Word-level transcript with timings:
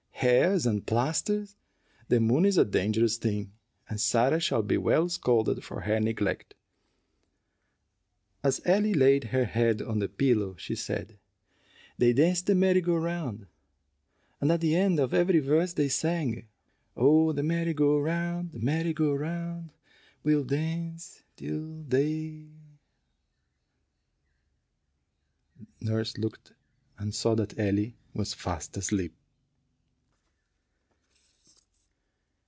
Hares 0.23 0.67
and 0.67 0.85
plasters! 0.85 1.55
The 2.09 2.19
moon 2.19 2.45
is 2.45 2.55
a 2.59 2.63
dangerous 2.63 3.17
thing, 3.17 3.53
and 3.89 3.99
Sarah 3.99 4.39
shall 4.39 4.61
be 4.61 4.77
well 4.77 5.09
scolded 5.09 5.63
for 5.63 5.81
her 5.81 5.99
neglect." 5.99 6.53
As 8.43 8.61
Ellie 8.63 8.93
laid 8.93 9.23
her 9.23 9.45
head 9.45 9.81
on 9.81 9.97
the 9.97 10.07
pillow, 10.07 10.55
she 10.57 10.75
said, 10.75 11.17
"They 11.97 12.13
danced 12.13 12.45
the 12.45 12.53
merry 12.53 12.81
go 12.81 12.95
round, 12.97 13.47
and 14.39 14.51
at 14.51 14.61
the 14.61 14.75
end 14.75 14.99
of 14.99 15.11
every 15.11 15.39
verse 15.39 15.73
they 15.73 15.89
sang, 15.89 16.47
'Oh, 16.95 17.31
the 17.31 17.41
merry 17.41 17.73
go 17.73 17.97
round, 17.97 18.51
the 18.51 18.59
merry 18.59 18.93
go 18.93 19.11
round, 19.15 19.71
we'll 20.23 20.43
dance 20.43 21.23
till 21.35 21.81
day'" 21.81 22.45
Nurse 25.81 26.15
looked, 26.19 26.53
and 26.99 27.11
saw 27.15 27.33
that 27.33 27.57
little 27.57 27.65
Ellie 27.67 27.97
was 28.13 28.35
fast 28.35 28.77
asleep. 28.77 29.15